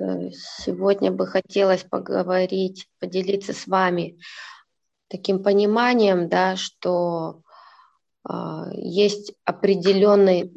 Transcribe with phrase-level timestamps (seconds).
[0.00, 4.18] Э, сегодня бы хотелось поговорить, поделиться с вами
[5.08, 7.42] таким пониманием, да, что
[8.28, 8.32] э,
[8.74, 10.52] есть определенный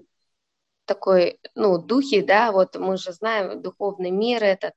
[0.85, 4.73] такой, ну, духи, да, вот мы же знаем духовный мир этот,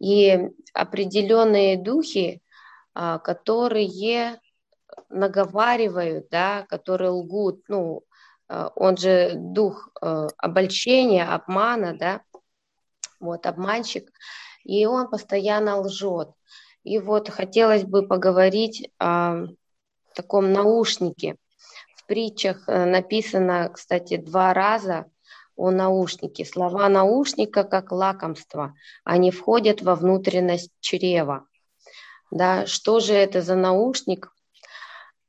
[0.00, 2.42] и определенные духи,
[2.94, 4.40] э, которые
[5.08, 8.02] наговаривают, да, которые лгут, ну,
[8.48, 12.22] э, он же дух э, обольщения, обмана, да,
[13.22, 14.12] вот обманщик,
[14.64, 16.30] и он постоянно лжет.
[16.84, 19.46] И вот хотелось бы поговорить о
[20.14, 21.36] таком наушнике.
[21.96, 25.06] В притчах э, написано, кстати, два раза
[25.56, 26.44] о наушнике.
[26.44, 28.74] Слова наушника как лакомство,
[29.04, 31.46] они входят во внутренность чрева.
[32.30, 34.32] Да, что же это за наушник?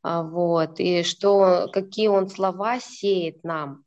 [0.01, 3.83] А, вот, и что, какие он слова сеет нам.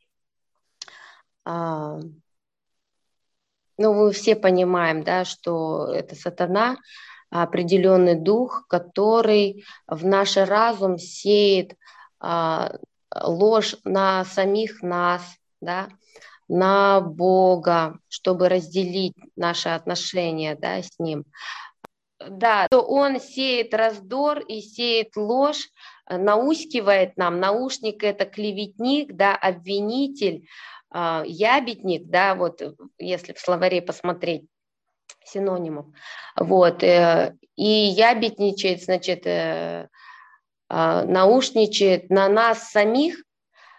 [3.78, 6.78] Ну, мы все понимаем, да, что это сатана,
[7.30, 11.76] определенный дух, который в наш разум сеет
[12.20, 12.76] а,
[13.14, 15.22] ложь на самих нас,
[15.60, 15.88] да,
[16.48, 21.24] на Бога, чтобы разделить наши отношения да, с Ним.
[22.18, 25.68] Да, то Он сеет раздор и сеет ложь,
[26.08, 27.40] наускивает нам.
[27.40, 30.46] Наушник– это клеветник, да, обвинитель,
[31.24, 32.62] ябедник, да, вот
[32.98, 34.46] если в словаре посмотреть
[35.24, 35.86] синонимов,
[36.36, 39.88] вот, э, и ябедничает, значит, э,
[40.68, 43.22] а, наушничает на нас самих,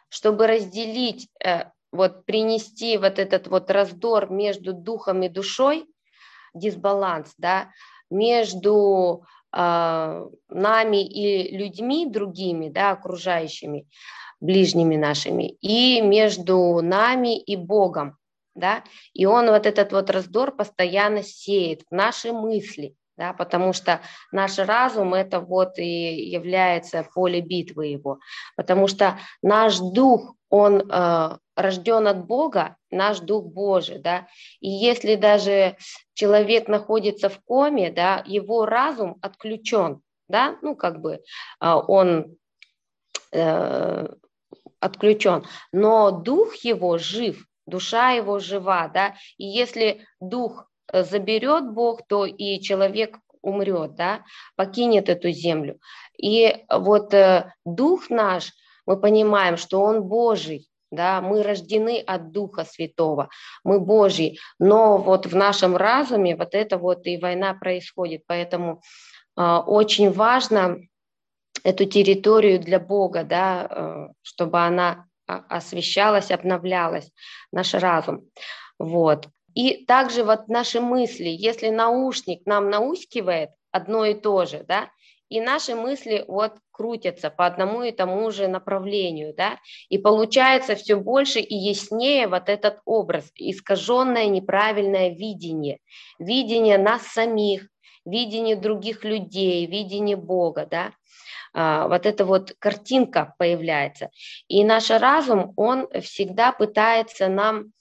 [0.10, 5.86] чтобы разделить, э, вот принести вот этот вот раздор между духом и душой,
[6.54, 7.70] дисбаланс, да,
[8.10, 13.88] между э, нами и людьми другими, да, окружающими,
[14.40, 18.18] ближними нашими, и между нами и Богом,
[18.56, 24.02] да, и он вот этот вот раздор постоянно сеет в наши мысли, да, потому что
[24.32, 28.20] наш разум это вот и является поле битвы его,
[28.56, 34.28] потому что наш дух, он э, рожден от Бога, наш дух Божий, да,
[34.60, 35.78] и если даже
[36.14, 41.20] человек находится в коме, да, его разум отключен, да, ну как бы э,
[41.60, 42.38] он
[43.32, 44.08] э,
[44.80, 52.08] отключен, но дух его жив, душа его жива, да, и если дух э, заберет Бог,
[52.08, 54.24] то и человек умрет, да,
[54.56, 55.80] покинет эту землю.
[56.18, 58.54] И вот э, дух наш,
[58.86, 63.30] мы понимаем, что он Божий, да, мы рождены от Духа Святого,
[63.64, 68.82] мы Божьи, но вот в нашем разуме вот это вот и война происходит, поэтому
[69.38, 70.78] э, очень важно
[71.64, 77.12] эту территорию для Бога, да, э, чтобы она освещалась, обновлялась,
[77.52, 78.30] наш разум.
[78.80, 79.28] Вот.
[79.54, 84.90] И также вот наши мысли, если наушник нам наускивает одно и то же, да,
[85.30, 90.96] и наши мысли вот крутятся по одному и тому же направлению, да, и получается все
[90.96, 95.80] больше и яснее вот этот образ, искаженное неправильное видение,
[96.18, 97.68] видение нас самих,
[98.06, 100.97] видение других людей, видение Бога, да, а,
[101.54, 104.10] вот эта вот картинка появляется.
[104.48, 107.72] И наш разум, он всегда пытается нам,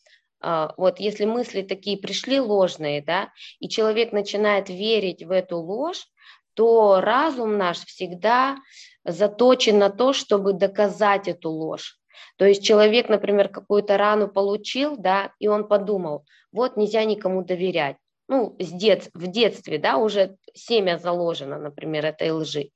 [0.40, 6.06] а, вот если мысли такие пришли ложные, да, и человек начинает верить в эту ложь,
[6.54, 8.56] то разум наш всегда
[9.04, 11.98] заточен на то, чтобы доказать эту ложь.
[12.38, 17.96] То есть человек, например, какую-то рану получил, да, и он подумал, вот нельзя никому доверять
[18.28, 22.70] ну, с дет, в детстве, да, уже семя заложено, например, этой лжи.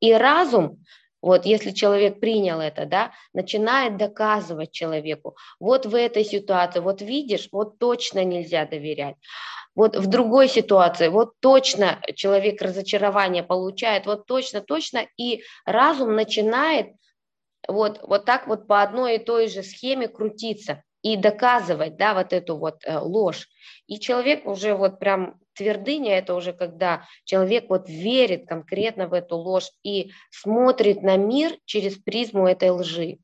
[0.00, 0.84] И разум,
[1.20, 7.48] вот если человек принял это, да, начинает доказывать человеку, вот в этой ситуации, вот видишь,
[7.50, 9.16] вот точно нельзя доверять.
[9.74, 16.94] Вот в другой ситуации, вот точно человек разочарование получает, вот точно, точно, и разум начинает
[17.66, 22.32] вот, вот так вот по одной и той же схеме крутиться и доказывать, да, вот
[22.32, 23.46] эту вот э, ложь.
[23.86, 29.36] И человек уже вот прям твердыня, это уже когда человек вот верит конкретно в эту
[29.36, 33.18] ложь и смотрит на мир через призму этой лжи.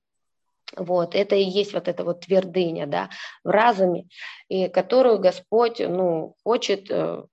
[0.76, 3.08] Вот, это и есть вот эта вот твердыня, да,
[3.44, 4.08] в разуме,
[4.48, 7.24] и которую Господь, ну, хочет э,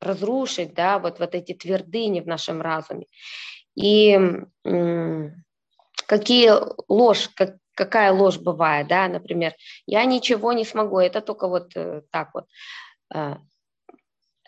[0.00, 3.06] разрушить, да, вот, вот эти твердыни в нашем разуме.
[3.76, 4.18] И
[4.64, 5.44] м-
[6.06, 6.50] какие
[6.88, 9.54] ложь, как, какая ложь бывает, да, например,
[9.86, 12.46] я ничего не смогу, это только вот э, так вот,
[13.14, 13.36] э,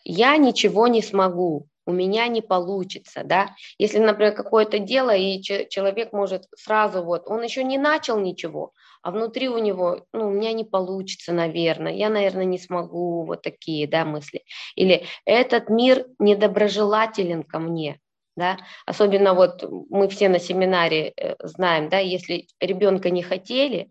[0.04, 3.54] я ничего не смогу, у меня не получится, да.
[3.78, 8.72] Если, например, какое-то дело, и человек может сразу вот, он еще не начал ничего,
[9.02, 13.42] а внутри у него, ну, у меня не получится, наверное, я, наверное, не смогу, вот
[13.42, 14.44] такие, да, мысли.
[14.76, 18.00] Или этот мир недоброжелателен ко мне,
[18.36, 23.90] да, особенно вот мы все на семинаре э, знаем, да, если ребенка не хотели,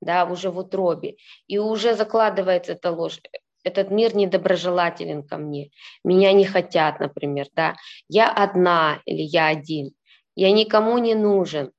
[0.00, 1.16] да, уже в утробе,
[1.46, 3.20] и уже закладывается эта ложь,
[3.64, 5.70] этот мир недоброжелателен ко мне,
[6.04, 7.76] меня не хотят, например, да,
[8.08, 9.92] я одна или я один,
[10.34, 11.72] я никому не нужен,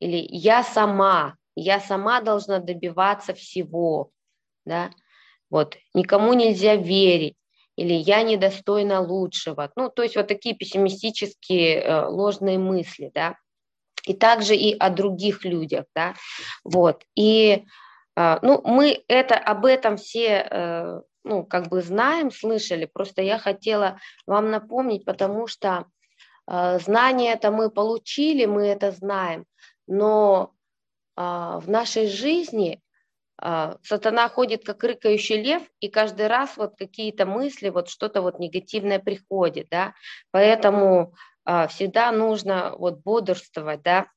[0.00, 4.10] или я сама, я сама должна добиваться всего,
[4.64, 4.90] да,
[5.50, 7.36] вот, никому нельзя верить,
[7.78, 13.36] или я недостойна лучшего, ну, то есть вот такие пессимистические э, ложные мысли, да,
[14.04, 16.14] и также и о других людях, да,
[16.64, 17.64] вот, и
[18.16, 23.38] а, ну, мы это, об этом все, э, ну, как бы знаем, слышали, просто я
[23.38, 25.84] хотела вам напомнить, потому что
[26.50, 29.44] э, знания это мы получили, мы это знаем,
[29.86, 30.52] но
[31.16, 32.80] в нашей жизни
[33.40, 38.98] сатана ходит как рыкающий лев, и каждый раз вот какие-то мысли, вот что-то вот негативное
[38.98, 39.94] приходит, да,
[40.32, 41.14] поэтому
[41.68, 44.08] всегда нужно вот бодрствовать, да,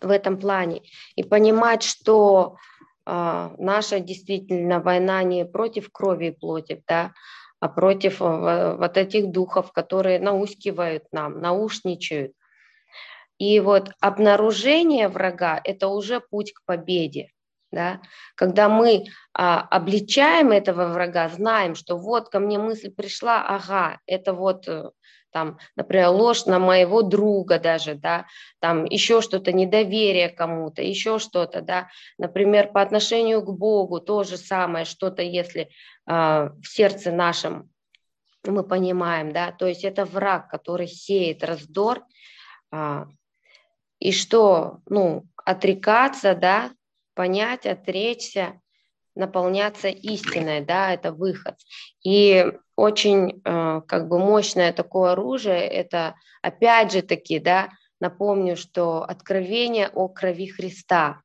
[0.00, 0.82] в этом плане
[1.16, 2.56] и понимать, что
[3.04, 7.12] а, наша действительно война не против крови и плоти, да,
[7.58, 12.32] а против а, вот этих духов, которые наускивают нам, наушничают.
[13.38, 17.30] И вот обнаружение врага– это уже путь к победе.
[17.72, 18.00] Да?
[18.34, 24.32] Когда мы а, обличаем этого врага, знаем, что вот ко мне мысль пришла, ага, это
[24.32, 24.90] вот э,
[25.32, 28.26] там, например, ложь на моего друга даже, да,
[28.58, 31.88] там еще что-то, недоверие кому-то, еще что-то, да,
[32.18, 35.68] например, по отношению к Богу то же самое, что-то, если э,
[36.06, 37.70] в сердце нашем
[38.44, 42.02] мы понимаем, да, то есть это враг, который сеет раздор,
[42.72, 43.06] э,
[43.98, 46.70] и что, ну, отрекаться, да,
[47.20, 48.62] понять, отречься,
[49.14, 51.54] наполняться истиной, да, это выход.
[52.02, 57.68] И очень э, как бы мощное такое оружие, это опять же таки, да,
[58.00, 61.20] напомню, что откровение о крови Христа,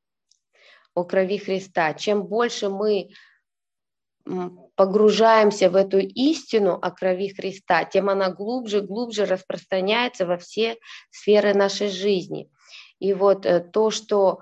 [0.94, 1.94] о крови Христа.
[1.94, 3.12] Чем больше мы
[4.75, 10.75] погружаемся в эту истину о крови Христа, тем она глубже, глубже распространяется во все
[11.09, 12.50] сферы нашей жизни.
[13.00, 14.41] И вот э, то, что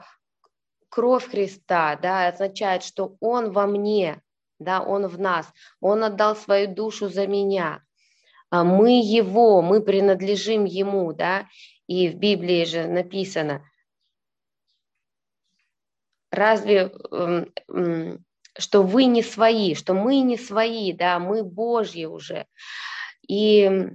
[0.94, 4.22] кровь Христа, да, означает, что Он во мне,
[4.60, 5.51] да, Он в нас,
[5.81, 7.81] Он отдал свою душу за меня,
[8.51, 11.48] а мы Его, мы принадлежим Ему, да,
[11.88, 13.68] и в Библии же написано,
[16.30, 16.92] разве,
[18.60, 22.46] что вы не свои, что мы не свои, да, мы Божьи уже,
[23.28, 23.89] и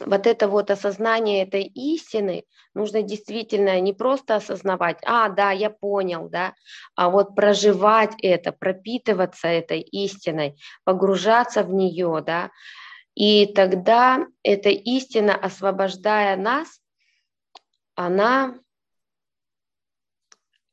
[0.00, 2.44] вот это вот осознание этой истины
[2.74, 6.54] нужно действительно не просто осознавать, а, да, я понял, да,
[6.96, 12.50] а вот проживать это, пропитываться этой истиной, погружаться в нее, да,
[13.14, 16.80] и тогда эта истина, освобождая нас,
[17.94, 18.56] она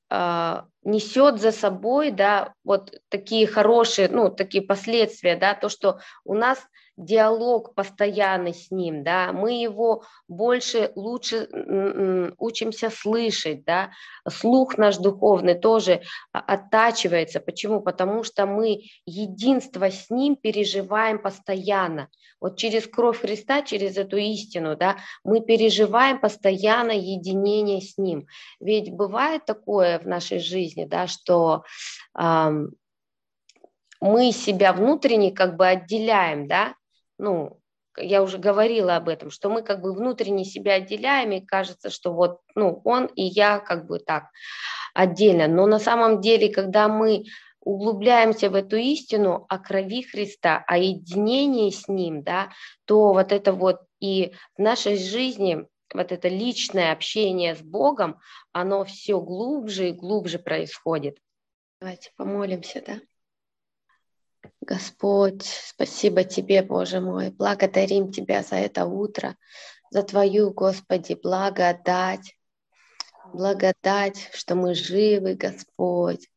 [0.09, 6.33] э, несет за собой, да, вот такие хорошие, ну, такие последствия, да, то, что у
[6.33, 6.59] нас
[7.01, 11.48] диалог постоянный с ним, да, мы его больше, лучше
[12.38, 13.92] учимся слышать, да,
[14.30, 16.01] слух наш духовный тоже
[16.31, 17.39] оттачивается.
[17.39, 17.81] Почему?
[17.81, 22.09] Потому что мы единство с ним переживаем постоянно.
[22.39, 28.28] Вот через кровь Христа, через эту истину, да, мы переживаем постоянно единение с ним.
[28.59, 31.64] Ведь бывает такое в нашей жизни, да, что
[32.18, 32.71] эм,
[34.02, 36.76] мы себя внутренне как бы отделяем, да,
[37.21, 37.59] ну,
[37.97, 42.13] я уже говорила об этом, что мы как бы внутренне себя отделяем, и кажется, что
[42.13, 44.30] вот, ну, он и я как бы так
[44.94, 45.47] отдельно.
[45.47, 47.25] Но на самом деле, когда мы
[47.59, 52.49] углубляемся в эту истину о крови Христа, о единении с Ним, да,
[52.85, 58.19] то вот это вот и в нашей жизни вот это личное общение с Богом,
[58.51, 61.18] оно все глубже и глубже происходит.
[61.80, 62.99] Давайте помолимся, да?
[64.62, 67.31] Господь, спасибо Тебе, Боже мой.
[67.31, 69.36] Благодарим Тебя за это утро,
[69.90, 72.36] за Твою, Господи, благодать.
[73.33, 76.28] Благодать, что мы живы, Господь.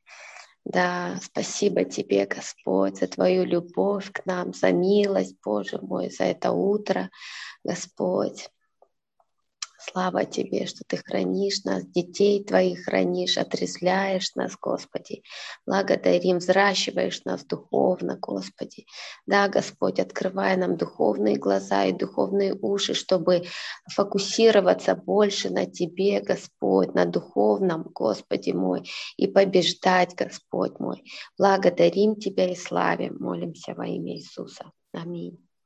[0.65, 6.53] Да, спасибо Тебе, Господь, за Твою любовь к нам, за милость, Боже мой, за это
[6.53, 7.11] утро,
[7.63, 8.49] Господь.
[9.87, 15.23] Слава Тебе, что Ты хранишь нас, детей Твоих хранишь, отрезвляешь нас, Господи.
[15.67, 18.87] Благодарим, взращиваешь нас духовно, Господи.
[19.27, 23.45] Да, Господь, открывай нам духовные глаза и духовные уши, чтобы
[23.91, 28.89] фокусироваться больше на Тебе, Господь, на духовном, Господи мой,
[29.19, 31.05] и побеждать, Господь мой.
[31.37, 34.73] Благодарим Тебя и славим, молимся во имя Иисуса.
[34.93, 35.39] Аминь.